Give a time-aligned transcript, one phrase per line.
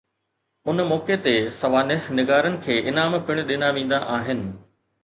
[0.71, 4.47] ان موقعي تي سوانح نگارن کي انعام پڻ ڏنا ويندا آهن.